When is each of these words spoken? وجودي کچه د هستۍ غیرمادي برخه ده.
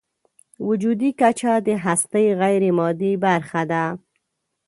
وجودي 0.67 1.11
کچه 1.19 1.53
د 1.67 1.69
هستۍ 1.85 2.27
غیرمادي 2.41 3.13
برخه 3.25 3.61
ده. 3.71 3.85